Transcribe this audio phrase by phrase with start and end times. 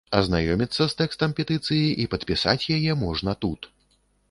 [0.19, 3.71] Азнаёміцца з тэкстам петыцыі і падпісаць яе можна тут.